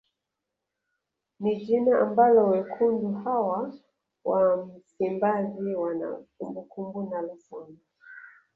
Ni 1.39 1.55
jina 1.65 1.99
ambalo 1.99 2.47
wekundu 2.47 3.11
hawa 3.13 3.73
wa 4.23 4.65
msimbazi 4.65 5.75
wana 5.75 6.23
kumbukumbu 6.37 7.09
nalo 7.09 7.37
sana 7.37 7.77